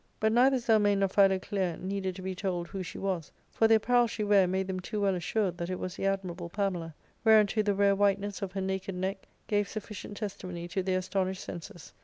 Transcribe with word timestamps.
But 0.19 0.31
neither 0.31 0.57
Zelmane 0.57 0.97
nor 0.97 1.09
Philoclea 1.09 1.77
needed 1.77 2.15
to 2.15 2.23
be 2.23 2.33
told 2.33 2.67
who 2.69 2.81
she 2.81 2.97
was, 2.97 3.31
for 3.51 3.67
the 3.67 3.75
apparel 3.75 4.07
she 4.07 4.23
ware 4.23 4.47
made 4.47 4.65
them 4.65 4.79
too 4.79 4.99
well 4.99 5.13
assured 5.13 5.59
that 5.59 5.69
it 5.69 5.77
was 5.77 5.95
the 5.95 6.07
admirable 6.07 6.49
Pamela; 6.49 6.95
whereunto 7.23 7.61
the 7.61 7.75
rare 7.75 7.95
whiteness 7.95 8.41
of 8.41 8.53
her 8.53 8.61
naked 8.61 8.95
neck 8.95 9.27
gave 9.45 9.67
sufficient 9.69 10.17
testimony 10.17 10.67
to 10.69 10.81
their 10.81 10.97
astonished 10.97 11.43
senses. 11.43 11.93